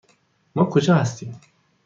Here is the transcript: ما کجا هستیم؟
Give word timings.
ما 0.55 0.65
کجا 0.69 0.95
هستیم؟ 0.95 1.41